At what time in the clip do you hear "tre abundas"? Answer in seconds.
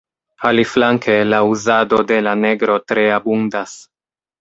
2.93-3.81